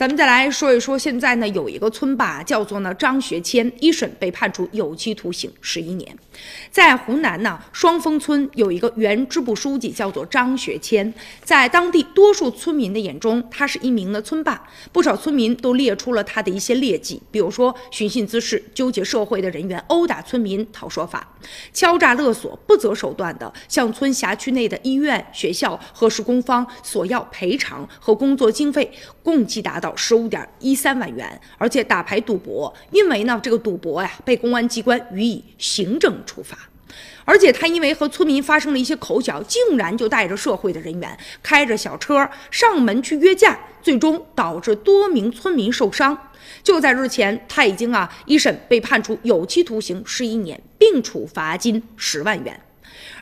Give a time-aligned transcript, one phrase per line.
[0.00, 6.16] 咱们再来说一说，现在呢有一个村霸叫做呢张学谦，一审被判处有期徒刑十一年。
[6.70, 11.12] 在湖南呢双峰村有一个原支部书记叫做张学谦，
[11.44, 14.66] 在当地多数村民的眼中，他是一名的村霸。
[14.90, 21.28] 不少村民都列出了他的一些劣迹，比如说寻衅滋事、纠结社会的人员、殴打村民、讨说法、
[21.74, 28.90] 敲诈勒索、不择手段的向村辖区内的医院、学校和施工方索要赔偿和工作经费，
[29.22, 31.40] 共计达到十五点一三万元。
[31.58, 36.56] 而且打牌赌博，因为呢这个赌博呀，被公安机关予以行政处罚。
[37.24, 46.18] 而且他因为和村民发生了一些口角，竟然就带着社会的人员开着小车上门去约架，最终导致多名村民受伤。
[46.64, 52.60] 就在日前，他已经啊一审被判处有期徒刑十一年，并处罚金十万元。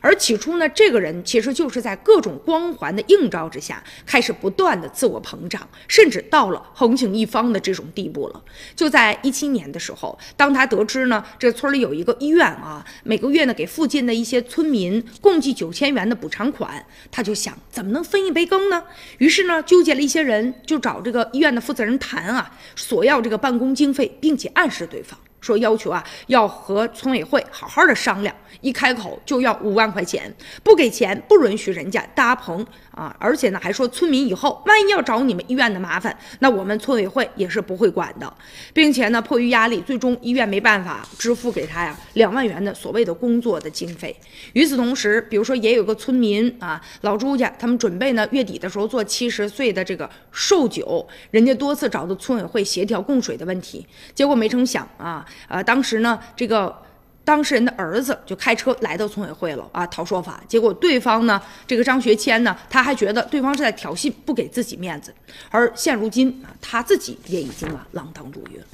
[0.01, 8.43] 而起初呢，这个人其实就是在各种光环的映照之下，开始不断的自我膨胀，甚至到了横行一方的这种地步了。
[8.77, 18.85] 就在一七年的时候，当他得知呢，这村里有一个医院啊，每个月呢给附近的一些村民共计九千元的补偿款，他就想怎么能分一杯羹呢？
[19.19, 25.19] 于是呢，纠结了一些人，就找这个医院的负责人谈啊，索要这个办公经费，并且暗示对方。
[25.41, 33.15] 说要求啊，要和村委会好好的商量，一开口就要五万块钱，不给钱不允许人家搭棚啊！
[33.19, 38.33] 而且呢，还说村民以后万一要找你们医院的麻烦，那我们村委会也是不会管的，
[38.73, 44.15] 并且呢，迫于压力，最终医院没办法支付给他呀两万元的所谓的工作的经费。
[44.55, 55.25] 与此同时，比如说也有个村民啊，老朱家他们准备呢月底的时候做七十岁的这个寿酒，人家多次找到村委会协调供水的问题，结果没成想啊。
[55.49, 56.77] 呃，当时呢，这个
[57.25, 60.41] 当事人的儿子就开车来到村委会了啊，讨说法。
[60.49, 65.15] 结果对方呢，这个张学谦呢，他还觉得对方是在挑衅，不给自己面子。
[65.51, 68.65] 而现如今啊，他自己也已经啊锒铛入狱了。